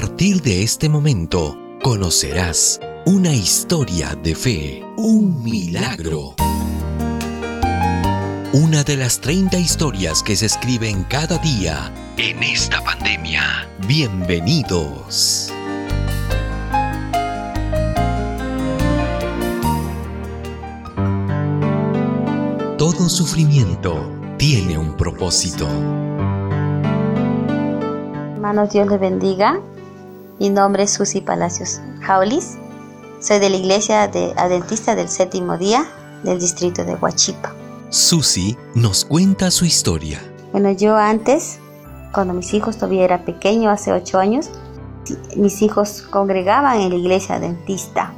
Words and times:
partir 0.00 0.42
de 0.42 0.62
este 0.62 0.90
momento, 0.90 1.56
conocerás 1.82 2.78
una 3.06 3.32
historia 3.32 4.14
de 4.14 4.34
fe, 4.34 4.84
un 4.98 5.42
milagro. 5.42 6.34
Una 8.52 8.84
de 8.84 8.98
las 8.98 9.22
30 9.22 9.56
historias 9.56 10.22
que 10.22 10.36
se 10.36 10.44
escriben 10.44 11.04
cada 11.04 11.38
día 11.38 11.90
en 12.18 12.42
esta 12.42 12.84
pandemia. 12.84 13.66
Bienvenidos. 13.88 15.50
Todo 22.76 23.08
sufrimiento 23.08 24.12
tiene 24.36 24.76
un 24.76 24.94
propósito. 24.94 25.66
Hermanos, 28.34 28.68
Dios 28.74 28.88
les 28.88 29.00
bendiga. 29.00 29.58
Mi 30.38 30.50
nombre 30.50 30.82
es 30.82 30.92
Susi 30.92 31.22
Palacios 31.22 31.80
Jaulis. 32.02 32.58
Soy 33.20 33.38
de 33.38 33.48
la 33.48 33.56
iglesia 33.56 34.06
de 34.06 34.34
Adventista 34.36 34.94
del 34.94 35.08
Séptimo 35.08 35.56
Día 35.56 35.86
del 36.24 36.38
distrito 36.38 36.84
de 36.84 36.94
Huachipa. 36.94 37.54
Susi 37.88 38.54
nos 38.74 39.06
cuenta 39.06 39.50
su 39.50 39.64
historia. 39.64 40.20
Bueno, 40.52 40.72
yo 40.72 40.94
antes, 40.94 41.58
cuando 42.12 42.34
mis 42.34 42.52
hijos 42.52 42.76
todavía 42.76 43.04
eran 43.04 43.24
pequeños, 43.24 43.72
hace 43.72 43.94
ocho 43.94 44.18
años, 44.18 44.50
mis 45.36 45.62
hijos 45.62 46.02
congregaban 46.02 46.82
en 46.82 46.90
la 46.90 46.96
iglesia 46.96 47.36
adventista 47.36 48.12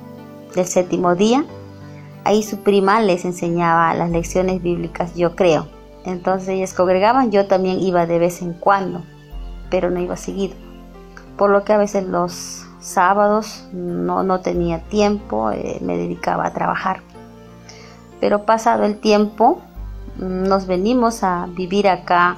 del 0.56 0.66
séptimo 0.66 1.14
día. 1.14 1.44
Ahí 2.24 2.42
su 2.42 2.64
prima 2.64 3.00
les 3.00 3.24
enseñaba 3.24 3.94
las 3.94 4.10
lecciones 4.10 4.60
bíblicas, 4.60 5.14
yo 5.14 5.36
creo. 5.36 5.68
Entonces 6.04 6.48
ellas 6.48 6.74
congregaban, 6.74 7.30
yo 7.30 7.46
también 7.46 7.78
iba 7.78 8.06
de 8.06 8.18
vez 8.18 8.42
en 8.42 8.54
cuando, 8.54 9.04
pero 9.70 9.88
no 9.88 10.00
iba 10.00 10.16
seguido. 10.16 10.67
Por 11.38 11.50
lo 11.50 11.64
que 11.64 11.72
a 11.72 11.78
veces 11.78 12.04
los 12.04 12.66
sábados 12.80 13.66
no, 13.72 14.22
no 14.22 14.40
tenía 14.40 14.80
tiempo, 14.80 15.50
eh, 15.50 15.78
me 15.80 15.96
dedicaba 15.96 16.46
a 16.46 16.52
trabajar. 16.52 17.00
Pero 18.20 18.44
pasado 18.44 18.84
el 18.84 18.98
tiempo, 18.98 19.60
nos 20.18 20.66
venimos 20.66 21.22
a 21.22 21.46
vivir 21.50 21.88
acá, 21.88 22.36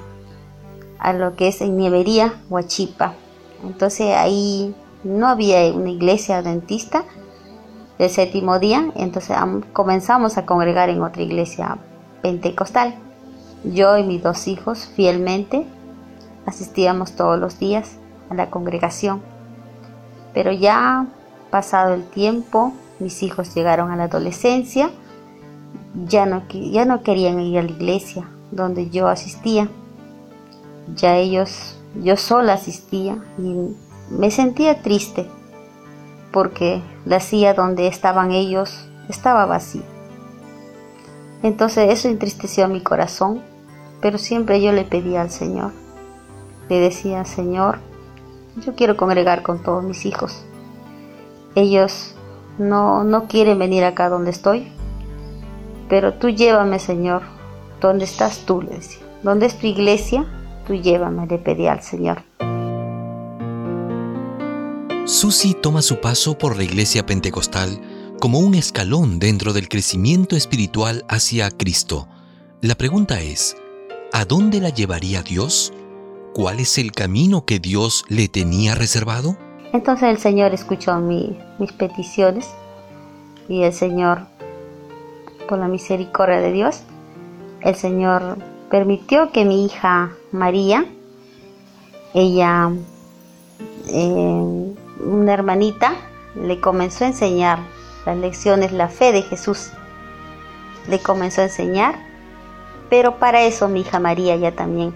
a 0.99 1.13
lo 1.15 1.35
que 1.35 1.49
es 1.49 1.63
en 1.63 1.77
Nievería, 1.77 2.35
Huachipa. 2.51 3.15
Entonces 3.65 4.15
ahí 4.15 4.75
no 5.03 5.29
había 5.29 5.73
una 5.73 5.91
iglesia 5.91 6.43
dentista 6.43 7.05
del 7.99 8.11
séptimo 8.11 8.59
día, 8.59 8.91
entonces 8.97 9.37
comenzamos 9.73 10.37
a 10.37 10.47
congregar 10.47 10.91
en 10.91 11.03
otra 11.03 11.23
iglesia 11.23 11.79
pentecostal. 12.23 12.95
Yo 13.65 13.97
y 13.99 14.05
mis 14.05 14.23
dos 14.23 14.47
hijos 14.47 14.91
fielmente 14.95 15.67
asistíamos 16.47 17.13
todos 17.13 17.39
los 17.39 17.59
días 17.59 17.99
a 18.31 18.35
la 18.35 18.49
congregación. 18.51 19.21
Pero 20.33 20.53
ya 20.53 21.07
pasado 21.51 21.95
el 21.95 22.05
tiempo, 22.05 22.73
mis 22.99 23.23
hijos 23.23 23.55
llegaron 23.55 23.91
a 23.91 23.97
la 23.97 24.05
adolescencia, 24.05 24.91
ya 26.07 26.25
no, 26.25 26.45
ya 26.49 26.85
no 26.85 27.03
querían 27.03 27.41
ir 27.41 27.59
a 27.59 27.63
la 27.63 27.71
iglesia 27.71 28.29
donde 28.51 28.89
yo 28.89 29.09
asistía. 29.09 29.69
Ya 30.95 31.17
ellos, 31.17 31.79
yo 32.03 32.17
sola 32.17 32.55
asistía 32.55 33.19
y 33.39 33.77
me 34.11 34.31
sentía 34.31 34.83
triste 34.83 35.29
porque 36.33 36.81
la 37.05 37.21
silla 37.21 37.55
donde 37.55 37.89
estaban 37.89 38.31
ellos 38.31 38.89
estaba 39.09 39.47
vacía. 39.47 39.83
Entonces 41.43 41.93
eso 41.93 42.09
entristeció 42.09 42.69
mi 42.69 42.81
corazón 42.81 43.43
pero 44.01 44.19
siempre 44.19 44.61
yo 44.61 44.73
le 44.73 44.85
pedía 44.85 45.21
al 45.21 45.31
Señor. 45.31 45.73
Le 46.69 46.81
decía, 46.81 47.25
Señor, 47.25 47.79
yo 48.61 48.75
quiero 48.75 48.97
congregar 48.97 49.43
con 49.43 49.63
todos 49.63 49.85
mis 49.85 50.07
hijos. 50.07 50.43
Ellos 51.55 52.15
no, 52.59 53.05
no 53.05 53.27
quieren 53.27 53.59
venir 53.59 53.85
acá 53.85 54.09
donde 54.09 54.31
estoy, 54.31 54.71
pero 55.89 56.15
tú 56.15 56.29
llévame, 56.29 56.79
Señor. 56.79 57.23
¿Dónde 57.81 58.05
estás 58.05 58.41
tú? 58.47 58.63
Le 58.63 58.77
decía. 58.77 59.01
¿Dónde 59.23 59.47
es 59.47 59.59
tu 59.59 59.67
iglesia? 59.67 60.25
Tú 60.67 60.75
llévame, 60.75 61.27
le 61.27 61.39
pedí 61.39 61.67
al 61.67 61.83
Señor. 61.83 62.23
Susi 65.05 65.55
toma 65.55 65.83
su 65.83 66.01
paso 66.01 66.39
por 66.39 66.57
la 66.57 66.63
iglesia 66.63 67.05
pentecostal 67.05 67.81
como 68.21 68.39
un 68.39 68.55
escalón 68.55 69.19
dentro 69.19 69.53
del 69.53 69.69
crecimiento 69.69 70.37
espiritual 70.37 71.05
hacia 71.09 71.51
Cristo. 71.51 72.07
La 72.61 72.75
pregunta 72.77 73.21
es, 73.21 73.57
¿A 74.13 74.25
dónde 74.25 74.61
la 74.61 74.71
llevaría 74.71 75.23
Dios? 75.23 75.73
¿Cuál 76.33 76.61
es 76.61 76.79
el 76.79 76.93
camino 76.93 77.45
que 77.45 77.59
Dios 77.59 78.05
le 78.09 78.29
tenía 78.29 78.75
reservado? 78.75 79.37
Entonces 79.73 80.09
el 80.09 80.19
Señor 80.19 80.55
escuchó 80.55 80.97
mis 80.99 81.73
peticiones 81.73 82.49
y 83.49 83.63
el 83.63 83.73
Señor, 83.73 84.27
por 85.49 85.59
la 85.59 85.69
misericordia 85.69 86.41
de 86.41 86.53
Dios, 86.53 86.83
el 87.63 87.75
Señor 87.75 88.39
permitió 88.71 89.33
que 89.33 89.45
mi 89.45 89.67
hija 89.67 90.13
María, 90.33 90.85
ella, 92.15 92.71
eh, 93.89 94.75
una 95.05 95.33
hermanita, 95.33 95.95
le 96.37 96.61
comenzó 96.61 97.05
a 97.05 97.09
enseñar 97.09 97.59
las 98.07 98.17
lecciones, 98.17 98.73
la 98.73 98.89
fe 98.89 99.13
de 99.13 99.23
Jesús. 99.23 99.71
Le 100.89 100.99
comenzó 101.01 101.41
a 101.41 101.45
enseñar 101.45 102.11
pero 102.91 103.19
para 103.19 103.45
eso 103.45 103.69
mi 103.69 103.81
hija 103.81 104.01
María 104.01 104.37
ya 104.37 104.53
también 104.53 104.93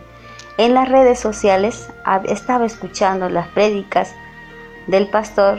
en 0.59 0.75
las 0.75 0.89
redes 0.89 1.19
sociales 1.19 1.89
estaba 2.29 2.67
escuchando 2.67 3.29
las 3.29 3.49
prédicas 3.49 4.15
del 4.87 5.09
pastor 5.09 5.59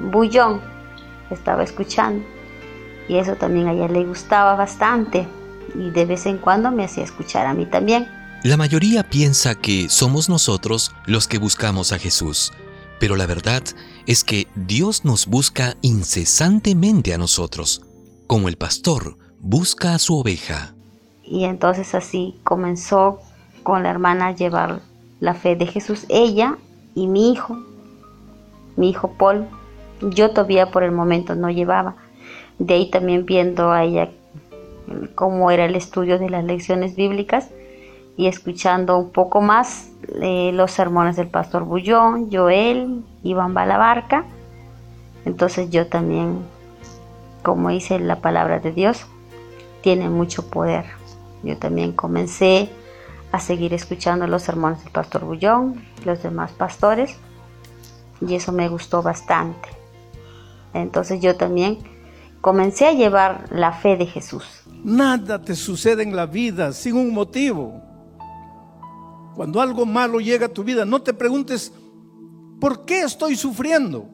Bullón, 0.00 0.60
estaba 1.30 1.62
escuchando 1.62 2.24
y 3.08 3.18
eso 3.18 3.36
también 3.36 3.68
a 3.68 3.72
ella 3.72 3.88
le 3.88 4.04
gustaba 4.04 4.54
bastante 4.54 5.26
y 5.74 5.90
de 5.90 6.04
vez 6.04 6.26
en 6.26 6.38
cuando 6.38 6.70
me 6.70 6.84
hacía 6.84 7.04
escuchar 7.04 7.46
a 7.46 7.54
mí 7.54 7.66
también. 7.66 8.08
La 8.42 8.56
mayoría 8.56 9.08
piensa 9.08 9.54
que 9.54 9.88
somos 9.88 10.28
nosotros 10.28 10.92
los 11.06 11.28
que 11.28 11.38
buscamos 11.38 11.92
a 11.92 11.98
Jesús, 11.98 12.52
pero 12.98 13.16
la 13.16 13.26
verdad 13.26 13.62
es 14.06 14.24
que 14.24 14.48
Dios 14.56 15.04
nos 15.04 15.26
busca 15.26 15.76
incesantemente 15.80 17.14
a 17.14 17.18
nosotros, 17.18 17.82
como 18.26 18.48
el 18.48 18.56
pastor 18.56 19.16
busca 19.38 19.94
a 19.94 19.98
su 19.98 20.18
oveja. 20.18 20.74
Y 21.22 21.44
entonces 21.44 21.94
así 21.94 22.40
comenzó 22.42 23.20
con 23.62 23.82
la 23.82 23.90
hermana 23.90 24.32
llevar 24.32 24.80
la 25.20 25.34
fe 25.34 25.56
de 25.56 25.66
Jesús, 25.66 26.06
ella 26.08 26.56
y 26.94 27.06
mi 27.06 27.32
hijo, 27.32 27.58
mi 28.76 28.90
hijo 28.90 29.12
Paul. 29.18 29.46
Yo 30.00 30.30
todavía 30.30 30.70
por 30.70 30.82
el 30.82 30.90
momento 30.90 31.34
no 31.34 31.50
llevaba. 31.50 31.94
De 32.58 32.74
ahí 32.74 32.90
también 32.90 33.24
viendo 33.24 33.70
a 33.70 33.84
ella 33.84 34.10
cómo 35.14 35.50
era 35.50 35.64
el 35.64 35.76
estudio 35.76 36.18
de 36.18 36.28
las 36.28 36.44
lecciones 36.44 36.96
bíblicas 36.96 37.50
y 38.16 38.26
escuchando 38.26 38.98
un 38.98 39.10
poco 39.10 39.40
más 39.40 39.90
eh, 40.20 40.50
los 40.52 40.72
sermones 40.72 41.16
del 41.16 41.28
pastor 41.28 41.64
Bullón, 41.64 42.30
Joel, 42.32 43.02
Iván 43.22 43.54
Balabarca. 43.54 44.24
Entonces 45.24 45.70
yo 45.70 45.86
también, 45.86 46.40
como 47.42 47.70
dice 47.70 47.98
la 48.00 48.16
palabra 48.16 48.58
de 48.58 48.72
Dios, 48.72 49.06
tiene 49.82 50.08
mucho 50.08 50.48
poder. 50.48 50.84
Yo 51.42 51.56
también 51.56 51.92
comencé 51.92 52.70
a 53.32 53.40
seguir 53.40 53.72
escuchando 53.72 54.26
los 54.26 54.42
sermones 54.42 54.84
del 54.84 54.92
pastor 54.92 55.24
Bullón, 55.24 55.82
los 56.04 56.22
demás 56.22 56.52
pastores, 56.52 57.16
y 58.20 58.34
eso 58.34 58.52
me 58.52 58.68
gustó 58.68 59.02
bastante. 59.02 59.68
Entonces 60.74 61.20
yo 61.20 61.34
también 61.36 61.78
comencé 62.40 62.86
a 62.86 62.92
llevar 62.92 63.46
la 63.50 63.72
fe 63.72 63.96
de 63.96 64.06
Jesús. 64.06 64.44
Nada 64.84 65.40
te 65.40 65.54
sucede 65.54 66.02
en 66.02 66.14
la 66.14 66.26
vida 66.26 66.72
sin 66.72 66.96
un 66.96 67.12
motivo. 67.12 67.80
Cuando 69.34 69.60
algo 69.60 69.86
malo 69.86 70.20
llega 70.20 70.46
a 70.46 70.52
tu 70.52 70.62
vida, 70.62 70.84
no 70.84 71.00
te 71.00 71.14
preguntes, 71.14 71.72
¿por 72.60 72.84
qué 72.84 73.02
estoy 73.02 73.34
sufriendo? 73.34 74.06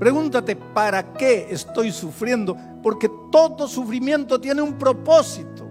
Pregúntate, 0.00 0.56
¿para 0.56 1.12
qué 1.12 1.46
estoy 1.50 1.92
sufriendo? 1.92 2.56
Porque 2.82 3.08
todo 3.30 3.68
sufrimiento 3.68 4.40
tiene 4.40 4.62
un 4.62 4.76
propósito. 4.76 5.69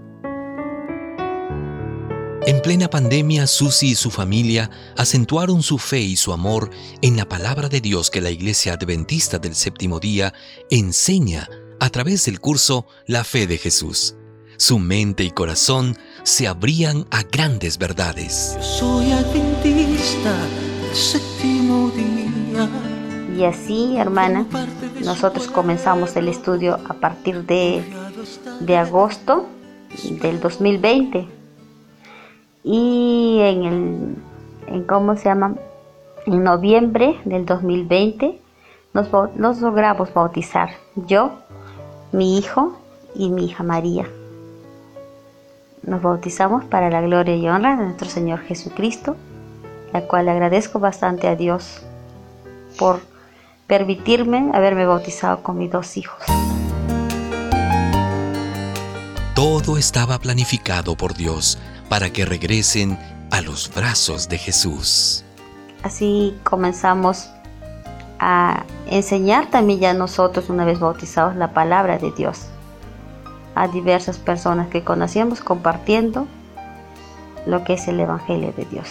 En 2.50 2.64
plena 2.64 2.90
pandemia, 2.90 3.46
Susi 3.46 3.90
y 3.90 3.96
su 3.96 4.10
familia 4.10 4.72
acentuaron 4.98 5.62
su 5.62 5.78
fe 5.78 6.00
y 6.00 6.16
su 6.16 6.34
amor 6.34 6.72
en 7.04 7.16
la 7.16 7.30
palabra 7.30 7.70
de 7.70 7.80
Dios 7.80 8.10
que 8.10 8.22
la 8.22 8.32
Iglesia 8.32 8.74
Adventista 8.74 9.38
del 9.38 9.54
Séptimo 9.54 10.00
Día 10.00 10.34
enseña 10.72 11.48
a 11.80 11.92
través 11.92 12.26
del 12.26 12.40
curso 12.40 12.88
La 13.06 13.24
Fe 13.24 13.46
de 13.46 13.60
Jesús. 13.60 14.16
Su 14.58 14.80
mente 14.80 15.24
y 15.24 15.30
corazón 15.30 15.96
se 16.24 16.48
abrían 16.48 17.06
a 17.12 17.22
grandes 17.22 17.78
verdades. 17.78 18.58
soy 18.60 19.12
adventista 19.12 20.34
del 20.82 20.96
séptimo 20.96 21.92
día. 21.92 22.68
Y 23.38 23.44
así, 23.44 23.96
hermana, 23.96 24.48
nosotros 25.04 25.46
comenzamos 25.50 26.16
el 26.16 26.28
estudio 26.28 26.80
a 26.90 26.96
partir 26.96 27.46
de, 27.46 27.84
de 28.60 28.76
agosto 28.76 29.48
del 30.20 30.40
2020 30.40 31.39
y 32.64 33.40
en 33.42 33.64
el, 33.64 34.16
en 34.68 34.84
cómo 34.84 35.16
se 35.16 35.26
llama, 35.26 35.56
En 36.26 36.44
noviembre 36.44 37.20
del 37.26 37.46
2020 37.46 38.40
nos, 38.94 39.10
nos 39.36 39.62
logramos 39.62 40.14
bautizar, 40.14 40.72
yo, 40.96 41.32
mi 42.12 42.38
hijo 42.38 42.78
y 43.16 43.30
mi 43.30 43.46
hija 43.46 43.64
María. 43.64 44.08
Nos 45.84 46.02
bautizamos 46.02 46.66
para 46.66 46.90
la 46.90 47.02
gloria 47.02 47.36
y 47.36 47.48
honra 47.48 47.76
de 47.76 47.84
nuestro 47.84 48.10
Señor 48.10 48.40
Jesucristo, 48.40 49.16
la 49.94 50.02
cual 50.02 50.30
agradezco 50.30 50.80
bastante 50.80 51.28
a 51.28 51.36
Dios 51.36 51.82
por 52.78 53.00
permitirme 53.68 54.52
haberme 54.54 54.86
bautizado 54.86 55.42
con 55.42 55.58
mis 55.58 55.72
dos 55.72 55.98
hijos. 55.98 56.29
Todo 59.40 59.78
estaba 59.78 60.20
planificado 60.20 60.98
por 60.98 61.14
Dios 61.14 61.58
para 61.88 62.10
que 62.10 62.26
regresen 62.26 63.00
a 63.32 63.40
los 63.40 63.74
brazos 63.74 64.28
de 64.28 64.38
Jesús. 64.38 65.24
Así 65.82 66.38
comenzamos 66.44 67.30
a 68.20 68.66
enseñar 68.88 69.50
también 69.50 69.80
ya 69.80 69.94
nosotros, 69.94 70.50
una 70.50 70.66
vez 70.66 70.82
bautizados, 70.82 71.38
la 71.38 71.54
palabra 71.54 71.98
de 71.98 72.12
Dios 72.12 72.48
a 73.56 73.70
diversas 73.70 74.18
personas 74.18 74.68
que 74.68 74.84
conocíamos 74.84 75.40
compartiendo 75.40 76.28
lo 77.46 77.64
que 77.64 77.76
es 77.76 77.88
el 77.88 78.02
Evangelio 78.02 78.52
de 78.58 78.66
Dios. 78.66 78.90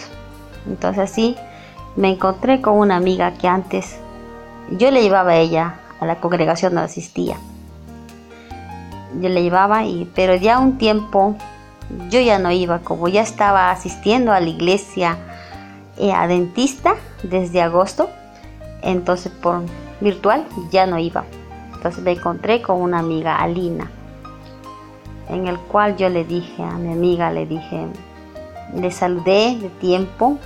Entonces 0.65 1.11
así 1.11 1.35
me 1.95 2.09
encontré 2.09 2.59
con 2.59 2.73
una 2.73 2.95
amiga 2.95 3.35
que 3.35 3.47
antes 3.47 3.97
yo 4.71 4.89
le 4.89 5.03
llevaba 5.03 5.33
a 5.33 5.37
ella 5.37 5.75
a 5.99 6.07
la 6.07 6.19
congregación 6.19 6.73
donde 6.73 6.87
asistía. 6.87 7.37
Yo 9.19 9.29
le 9.29 9.41
llevaba, 9.41 9.85
y, 9.85 10.09
pero 10.13 10.35
ya 10.35 10.59
un 10.59 10.77
tiempo 10.77 11.35
yo 12.09 12.19
ya 12.19 12.39
no 12.39 12.51
iba, 12.51 12.79
como 12.79 13.07
ya 13.07 13.21
estaba 13.21 13.71
asistiendo 13.71 14.31
a 14.31 14.39
la 14.39 14.49
iglesia 14.49 15.17
eh, 15.97 16.13
adventista 16.13 16.95
desde 17.23 17.61
agosto, 17.61 18.09
entonces 18.81 19.31
por 19.31 19.63
virtual 19.99 20.45
ya 20.71 20.85
no 20.85 20.99
iba. 20.99 21.23
Entonces 21.73 22.03
me 22.03 22.11
encontré 22.11 22.61
con 22.61 22.81
una 22.81 22.99
amiga, 22.99 23.37
Alina, 23.37 23.89
en 25.29 25.47
el 25.47 25.57
cual 25.57 25.95
yo 25.97 26.09
le 26.09 26.25
dije 26.25 26.61
a 26.61 26.77
mi 26.77 26.91
amiga, 26.91 27.31
le 27.31 27.45
dije, 27.45 27.87
le 28.75 28.91
saludé 28.91 29.57
de 29.59 29.69
tiempo, 29.79 30.37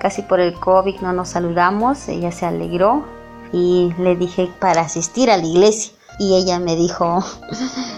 casi 0.00 0.22
por 0.22 0.40
el 0.40 0.54
COVID 0.54 1.00
no 1.00 1.12
nos 1.12 1.30
saludamos, 1.30 2.08
ella 2.08 2.30
se 2.30 2.46
alegró 2.46 3.04
y 3.52 3.92
le 3.98 4.14
dije 4.14 4.48
para 4.60 4.82
asistir 4.82 5.30
a 5.30 5.38
la 5.38 5.46
iglesia 5.46 5.97
y 6.18 6.34
ella 6.34 6.58
me 6.58 6.76
dijo, 6.76 7.24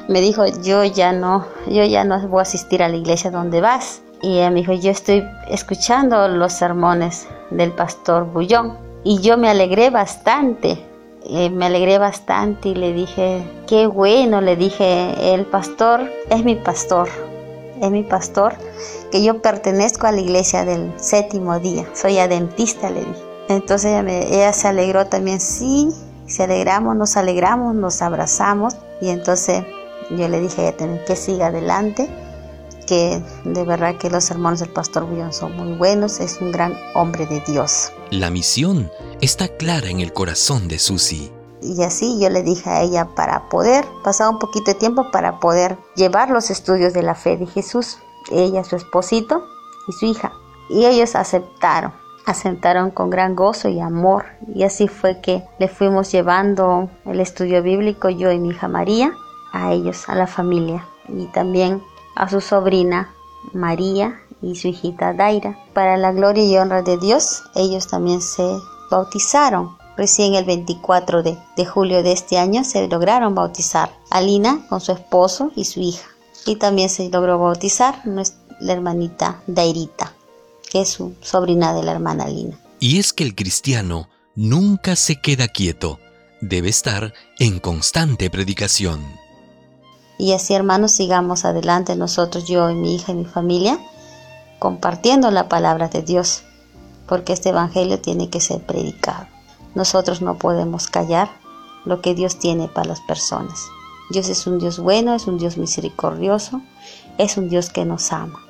me 0.08 0.20
dijo, 0.20 0.44
yo 0.62 0.84
ya 0.84 1.12
no, 1.12 1.46
yo 1.66 1.84
ya 1.84 2.04
no 2.04 2.20
voy 2.28 2.40
a 2.40 2.42
asistir 2.42 2.82
a 2.82 2.88
la 2.88 2.96
iglesia 2.96 3.30
donde 3.30 3.60
vas. 3.60 4.02
Y 4.22 4.38
ella 4.38 4.50
me 4.50 4.60
dijo, 4.60 4.74
yo 4.74 4.90
estoy 4.90 5.24
escuchando 5.48 6.28
los 6.28 6.52
sermones 6.52 7.26
del 7.50 7.72
pastor 7.72 8.26
Bullón. 8.26 8.76
Y 9.02 9.20
yo 9.20 9.38
me 9.38 9.48
alegré 9.48 9.88
bastante, 9.88 10.78
eh, 11.24 11.48
me 11.48 11.66
alegré 11.66 11.96
bastante 11.96 12.68
y 12.68 12.74
le 12.74 12.92
dije, 12.92 13.42
qué 13.66 13.86
bueno, 13.86 14.42
le 14.42 14.56
dije, 14.56 15.34
el 15.34 15.46
pastor 15.46 16.10
es 16.28 16.44
mi 16.44 16.54
pastor, 16.54 17.08
es 17.80 17.90
mi 17.90 18.02
pastor, 18.02 18.52
que 19.10 19.22
yo 19.22 19.40
pertenezco 19.40 20.06
a 20.06 20.12
la 20.12 20.20
iglesia 20.20 20.66
del 20.66 20.92
séptimo 20.96 21.58
día, 21.58 21.86
soy 21.94 22.18
adventista, 22.18 22.90
le 22.90 23.00
dije. 23.00 23.24
Entonces 23.48 23.92
ella, 23.92 24.18
ella 24.18 24.52
se 24.52 24.68
alegró 24.68 25.06
también, 25.06 25.40
sí, 25.40 25.88
se 26.30 26.44
alegramos, 26.44 26.96
nos 26.96 27.16
alegramos, 27.16 27.74
nos 27.74 28.00
abrazamos 28.02 28.76
y 29.00 29.08
entonces 29.08 29.64
yo 30.10 30.28
le 30.28 30.40
dije 30.40 30.74
que 31.06 31.16
siga 31.16 31.48
adelante, 31.48 32.08
que 32.86 33.20
de 33.44 33.64
verdad 33.64 33.96
que 33.98 34.10
los 34.10 34.24
sermones 34.24 34.60
del 34.60 34.70
pastor 34.70 35.04
Bullón 35.04 35.32
son 35.32 35.56
muy 35.56 35.76
buenos, 35.76 36.20
es 36.20 36.40
un 36.40 36.52
gran 36.52 36.76
hombre 36.94 37.26
de 37.26 37.40
Dios. 37.40 37.92
La 38.10 38.30
misión 38.30 38.90
está 39.20 39.48
clara 39.48 39.88
en 39.88 40.00
el 40.00 40.12
corazón 40.12 40.68
de 40.68 40.78
Susi. 40.78 41.32
Y 41.62 41.82
así 41.82 42.18
yo 42.20 42.30
le 42.30 42.42
dije 42.42 42.70
a 42.70 42.82
ella 42.82 43.08
para 43.14 43.48
poder 43.48 43.84
pasar 44.02 44.28
un 44.28 44.38
poquito 44.38 44.72
de 44.72 44.78
tiempo 44.78 45.10
para 45.10 45.40
poder 45.40 45.78
llevar 45.94 46.30
los 46.30 46.50
estudios 46.50 46.92
de 46.92 47.02
la 47.02 47.14
fe 47.14 47.36
de 47.36 47.46
Jesús, 47.46 47.98
ella, 48.30 48.64
su 48.64 48.76
esposito 48.76 49.42
y 49.88 49.92
su 49.92 50.06
hija. 50.06 50.32
Y 50.68 50.86
ellos 50.86 51.16
aceptaron 51.16 51.92
aceptaron 52.30 52.90
con 52.90 53.10
gran 53.10 53.34
gozo 53.36 53.68
y 53.68 53.80
amor. 53.80 54.24
Y 54.54 54.62
así 54.62 54.88
fue 54.88 55.20
que 55.20 55.44
le 55.58 55.68
fuimos 55.68 56.10
llevando 56.10 56.88
el 57.04 57.20
estudio 57.20 57.62
bíblico, 57.62 58.08
yo 58.08 58.32
y 58.32 58.38
mi 58.38 58.50
hija 58.50 58.68
María, 58.68 59.12
a 59.52 59.72
ellos, 59.72 60.08
a 60.08 60.14
la 60.14 60.26
familia. 60.26 60.86
Y 61.08 61.26
también 61.26 61.82
a 62.14 62.28
su 62.28 62.40
sobrina 62.40 63.12
María 63.52 64.20
y 64.40 64.56
su 64.56 64.68
hijita 64.68 65.12
Daira. 65.12 65.58
Para 65.74 65.96
la 65.96 66.12
gloria 66.12 66.44
y 66.44 66.56
honra 66.56 66.82
de 66.82 66.96
Dios, 66.98 67.42
ellos 67.54 67.88
también 67.88 68.22
se 68.22 68.44
bautizaron. 68.90 69.76
Recién 69.96 70.34
el 70.34 70.44
24 70.44 71.22
de, 71.22 71.36
de 71.56 71.66
julio 71.66 72.02
de 72.02 72.12
este 72.12 72.38
año 72.38 72.64
se 72.64 72.86
lograron 72.88 73.34
bautizar 73.34 73.90
Alina 74.10 74.66
con 74.68 74.80
su 74.80 74.92
esposo 74.92 75.50
y 75.56 75.64
su 75.64 75.80
hija. 75.80 76.08
Y 76.46 76.56
también 76.56 76.88
se 76.88 77.10
logró 77.10 77.38
bautizar 77.38 78.00
la 78.04 78.72
hermanita 78.72 79.42
Dairita 79.46 80.14
que 80.70 80.80
es 80.82 80.88
su 80.88 81.14
sobrina 81.20 81.74
de 81.74 81.82
la 81.82 81.92
hermana 81.92 82.26
Lina. 82.28 82.58
Y 82.78 82.98
es 82.98 83.12
que 83.12 83.24
el 83.24 83.34
cristiano 83.34 84.08
nunca 84.34 84.96
se 84.96 85.20
queda 85.20 85.48
quieto, 85.48 85.98
debe 86.40 86.70
estar 86.70 87.12
en 87.38 87.58
constante 87.58 88.30
predicación. 88.30 89.04
Y 90.18 90.32
así 90.32 90.54
hermanos, 90.54 90.92
sigamos 90.92 91.44
adelante 91.44 91.96
nosotros, 91.96 92.46
yo 92.46 92.70
y 92.70 92.74
mi 92.74 92.94
hija 92.94 93.12
y 93.12 93.16
mi 93.16 93.24
familia, 93.24 93.78
compartiendo 94.58 95.30
la 95.30 95.48
palabra 95.48 95.88
de 95.88 96.02
Dios, 96.02 96.42
porque 97.06 97.32
este 97.32 97.48
Evangelio 97.48 98.00
tiene 98.00 98.30
que 98.30 98.40
ser 98.40 98.60
predicado. 98.60 99.26
Nosotros 99.74 100.22
no 100.22 100.38
podemos 100.38 100.86
callar 100.86 101.30
lo 101.84 102.00
que 102.00 102.14
Dios 102.14 102.38
tiene 102.38 102.68
para 102.68 102.88
las 102.88 103.00
personas. 103.00 103.66
Dios 104.10 104.28
es 104.28 104.46
un 104.46 104.58
Dios 104.58 104.78
bueno, 104.78 105.14
es 105.14 105.26
un 105.26 105.38
Dios 105.38 105.56
misericordioso, 105.56 106.60
es 107.18 107.36
un 107.36 107.48
Dios 107.48 107.70
que 107.70 107.84
nos 107.84 108.12
ama 108.12 108.49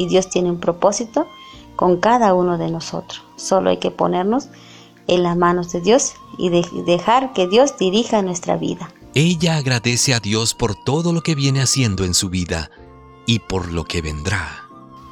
y 0.00 0.06
Dios 0.06 0.30
tiene 0.30 0.50
un 0.50 0.58
propósito 0.58 1.28
con 1.76 1.98
cada 1.98 2.32
uno 2.32 2.56
de 2.56 2.70
nosotros. 2.70 3.22
Solo 3.36 3.68
hay 3.68 3.76
que 3.76 3.90
ponernos 3.90 4.48
en 5.06 5.22
las 5.22 5.36
manos 5.36 5.72
de 5.72 5.82
Dios 5.82 6.14
y 6.38 6.48
dejar 6.48 7.34
que 7.34 7.46
Dios 7.46 7.76
dirija 7.76 8.22
nuestra 8.22 8.56
vida. 8.56 8.90
Ella 9.12 9.58
agradece 9.58 10.14
a 10.14 10.20
Dios 10.20 10.54
por 10.54 10.74
todo 10.74 11.12
lo 11.12 11.20
que 11.20 11.34
viene 11.34 11.60
haciendo 11.60 12.04
en 12.04 12.14
su 12.14 12.30
vida 12.30 12.70
y 13.26 13.40
por 13.40 13.70
lo 13.70 13.84
que 13.84 14.00
vendrá. 14.00 14.62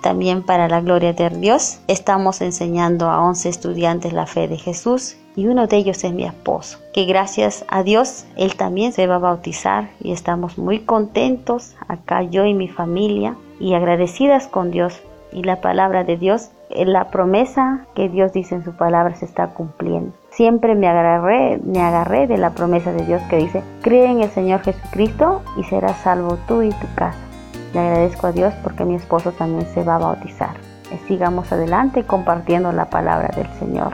También 0.00 0.42
para 0.42 0.68
la 0.68 0.80
gloria 0.80 1.12
de 1.12 1.28
Dios 1.28 1.80
estamos 1.86 2.40
enseñando 2.40 3.10
a 3.10 3.22
11 3.22 3.46
estudiantes 3.50 4.14
la 4.14 4.24
fe 4.24 4.48
de 4.48 4.56
Jesús 4.56 5.16
y 5.36 5.48
uno 5.48 5.66
de 5.66 5.76
ellos 5.76 6.02
es 6.02 6.14
mi 6.14 6.24
esposo, 6.24 6.78
que 6.94 7.04
gracias 7.04 7.66
a 7.68 7.82
Dios 7.82 8.24
él 8.36 8.56
también 8.56 8.94
se 8.94 9.06
va 9.06 9.16
a 9.16 9.18
bautizar 9.18 9.90
y 10.00 10.12
estamos 10.12 10.56
muy 10.56 10.80
contentos 10.80 11.74
acá 11.88 12.22
yo 12.22 12.46
y 12.46 12.54
mi 12.54 12.68
familia 12.68 13.36
y 13.60 13.74
agradecidas 13.74 14.46
con 14.46 14.70
Dios 14.70 15.02
y 15.32 15.42
la 15.42 15.60
palabra 15.60 16.04
de 16.04 16.16
Dios, 16.16 16.50
eh, 16.70 16.84
la 16.86 17.10
promesa 17.10 17.86
que 17.94 18.08
Dios 18.08 18.32
dice 18.32 18.54
en 18.54 18.64
su 18.64 18.72
palabra 18.72 19.14
se 19.14 19.24
está 19.24 19.48
cumpliendo. 19.48 20.12
Siempre 20.30 20.74
me 20.74 20.88
agarré, 20.88 21.58
me 21.64 21.80
agarré 21.80 22.26
de 22.26 22.38
la 22.38 22.50
promesa 22.50 22.92
de 22.92 23.04
Dios 23.04 23.22
que 23.28 23.36
dice, 23.36 23.62
cree 23.82 24.10
en 24.10 24.20
el 24.20 24.30
Señor 24.30 24.60
Jesucristo 24.62 25.42
y 25.56 25.64
serás 25.64 25.98
salvo 25.98 26.38
tú 26.46 26.62
y 26.62 26.70
tu 26.70 26.86
casa. 26.94 27.18
Le 27.74 27.80
agradezco 27.80 28.28
a 28.28 28.32
Dios 28.32 28.54
porque 28.62 28.84
mi 28.84 28.94
esposo 28.94 29.32
también 29.32 29.66
se 29.66 29.82
va 29.82 29.96
a 29.96 29.98
bautizar. 29.98 30.56
Eh, 30.90 30.98
sigamos 31.06 31.52
adelante 31.52 32.04
compartiendo 32.04 32.72
la 32.72 32.86
palabra 32.86 33.28
del 33.36 33.48
Señor 33.58 33.92